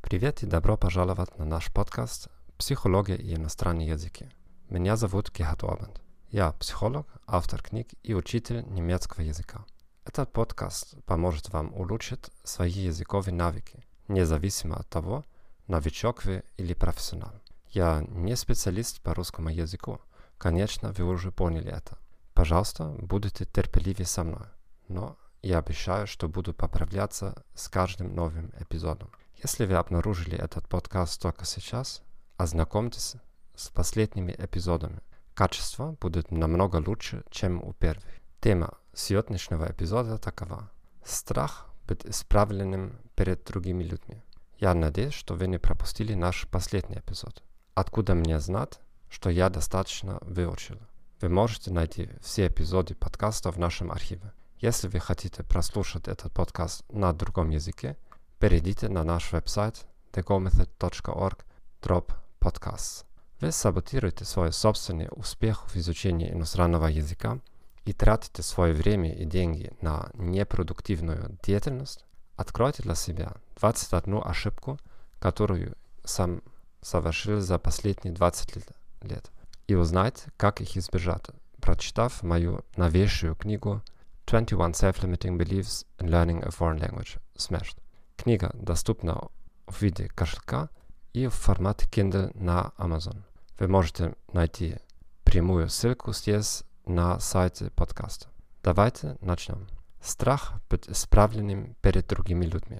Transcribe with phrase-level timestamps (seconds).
[0.00, 4.30] Привет и добро пожаловать на наш подкаст «Психология и иностранные языки».
[4.70, 6.00] Меня зовут Гехат Обанд.
[6.30, 9.66] Я психолог, автор книг и учитель немецкого языка.
[10.06, 15.24] Этот подкаст поможет вам улучшить свои языковые навыки, независимо от того,
[15.66, 17.32] новичок вы или профессионал.
[17.70, 20.00] Я не специалист по русскому языку.
[20.36, 21.98] Конечно, вы уже поняли это.
[22.34, 24.46] Пожалуйста, будьте терпеливы со мной.
[24.88, 29.10] Но я обещаю, что буду поправляться с каждым новым эпизодом.
[29.42, 32.02] Если вы обнаружили этот подкаст только сейчас,
[32.36, 33.14] ознакомьтесь
[33.54, 35.00] с последними эпизодами.
[35.32, 38.04] Качество будет намного лучше, чем у первых.
[38.40, 40.70] Тема сегодняшнего эпизода такова.
[41.04, 44.22] Страх быть исправленным перед другими людьми.
[44.58, 47.42] Я надеюсь, что вы не пропустили наш последний эпизод.
[47.74, 50.78] Откуда мне знать, что я достаточно выучил?
[51.20, 54.32] Вы можете найти все эпизоды подкаста в нашем архиве.
[54.58, 57.96] Если вы хотите прослушать этот подкаст на другом языке,
[58.38, 61.38] перейдите на наш веб-сайт thegomethod.org
[61.82, 63.04] drop podcasts.
[63.40, 67.40] Вы саботируете свой собственный успех в изучении иностранного языка
[67.84, 72.04] и тратите свое время и деньги на непродуктивную деятельность,
[72.36, 74.78] откройте для себя 21 ошибку,
[75.18, 76.42] которую сам
[76.80, 78.56] совершил за последние 20
[79.02, 79.30] лет,
[79.66, 81.26] и узнайте, как их избежать,
[81.60, 83.82] прочитав мою новейшую книгу
[84.26, 87.78] 21 Self-Limiting Beliefs in Learning a Foreign Language Smashed.
[88.16, 89.28] Книга доступна
[89.66, 90.68] в виде кошелька
[91.12, 93.22] и в формате Kindle на Amazon.
[93.58, 94.76] Вы можете найти
[95.24, 98.28] прямую ссылку здесь на сайте подкаста.
[98.62, 99.66] Давайте начнем.
[100.00, 102.78] Страх быть исправленным перед другими людьми.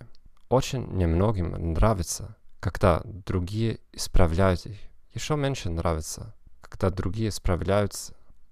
[0.48, 4.78] Очень немногим нравится, когда другие исправляют их.
[5.14, 7.94] Еще меньше нравится, когда другие исправляют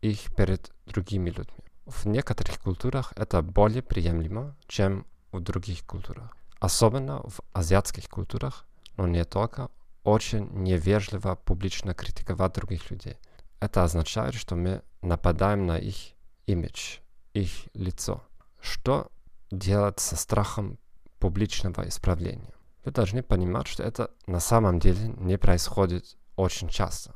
[0.01, 1.65] их перед другими людьми.
[1.87, 6.37] В некоторых культурах это более приемлемо, чем в других культурах.
[6.61, 9.69] Особенно в азиатских культурах, но не только,
[10.05, 13.17] очень невежливо публично критиковать других людей.
[13.61, 15.97] Это означает, что мы нападаем на их
[16.47, 16.99] имидж,
[17.35, 18.23] их лицо.
[18.61, 19.11] Что
[19.51, 20.79] делать со страхом
[21.19, 22.55] публичного исправления?
[22.85, 27.15] Вы должны понимать, что это на самом деле не происходит очень часто.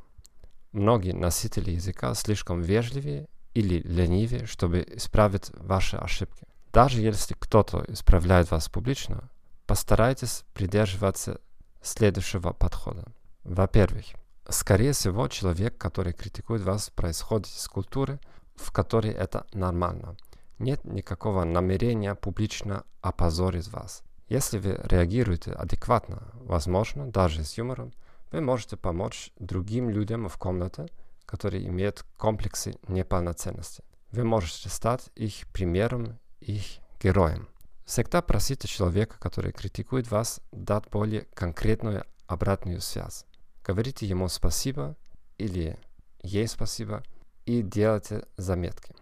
[0.72, 6.46] Многие носители языка слишком вежливые или ленивые, чтобы исправить ваши ошибки.
[6.72, 9.30] Даже если кто-то исправляет вас публично,
[9.66, 11.40] Постарайтесь придерживаться
[11.82, 13.04] следующего подхода.
[13.42, 14.06] Во-первых,
[14.48, 18.18] скорее всего, человек, который критикует вас, происходит из культуры,
[18.56, 20.16] в которой это нормально.
[20.58, 24.02] Нет никакого намерения публично опозорить вас.
[24.28, 27.92] Если вы реагируете адекватно, возможно, даже с юмором,
[28.32, 30.88] вы можете помочь другим людям в комнате,
[31.26, 33.84] которые имеют комплексы неполноценности.
[34.10, 36.64] Вы можете стать их примером, их
[37.00, 37.48] героем.
[37.84, 43.24] Всегда просите человека, который критикует вас, дать более конкретную обратную связь.
[43.66, 44.94] Говорите ему спасибо
[45.38, 45.76] или
[46.22, 47.02] ей спасибо
[47.46, 48.94] и делайте заметки.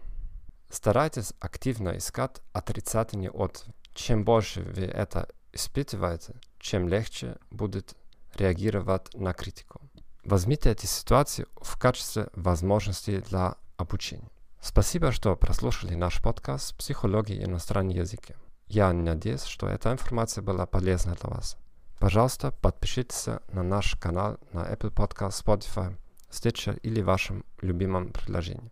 [0.71, 3.67] Старайтесь активно искать отрицательный отзыв.
[3.93, 7.95] Чем больше вы это испытываете, чем легче будет
[8.33, 9.81] реагировать на критику.
[10.23, 14.31] Возьмите эти ситуации в качестве возможности для обучения.
[14.59, 18.33] Спасибо, что прослушали наш подкаст «Психология и иностранные языки».
[18.65, 21.55] Я надеюсь, что эта информация была полезна для вас.
[21.99, 25.97] Пожалуйста, подпишитесь на наш канал на Apple Podcast, Spotify,
[26.29, 28.71] Stitcher или вашем любимом приложении.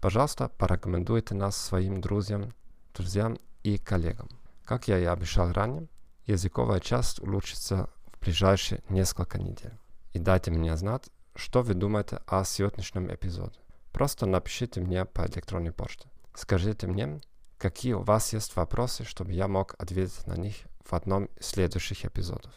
[0.00, 2.52] Пожалуйста, порекомендуйте нас своим друзьям,
[2.94, 4.28] друзьям и коллегам.
[4.64, 5.86] Как я и обещал ранее,
[6.26, 9.78] языковая часть улучшится в ближайшие несколько недель.
[10.12, 13.58] И дайте мне знать, что вы думаете о сегодняшнем эпизоде.
[13.92, 16.08] Просто напишите мне по электронной почте.
[16.34, 17.20] Скажите мне,
[17.62, 22.04] какие у вас есть вопросы, чтобы я мог ответить на них в одном из следующих
[22.04, 22.52] эпизодов.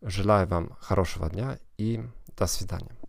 [0.00, 2.02] Желаю вам хорошего дня и
[2.38, 3.01] до свидания.